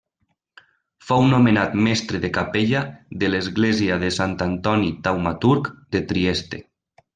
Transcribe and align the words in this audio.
Fou 1.09 1.25
nomenat 1.33 1.75
mestre 1.87 2.21
de 2.23 2.31
capella 2.37 2.81
de 3.25 3.31
l'església 3.35 4.01
de 4.07 4.11
Sant 4.17 4.35
Antoni 4.49 4.91
Taumaturg 5.11 5.73
de 5.97 6.05
Trieste. 6.15 6.65